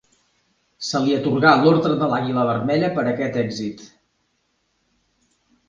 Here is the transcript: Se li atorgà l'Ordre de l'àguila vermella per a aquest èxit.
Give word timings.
Se 0.87 1.01
li 1.03 1.13
atorgà 1.17 1.51
l'Ordre 1.59 1.99
de 1.99 2.09
l'àguila 2.13 2.47
vermella 2.49 2.91
per 2.97 3.05
a 3.05 3.13
aquest 3.13 3.39
èxit. 3.45 3.87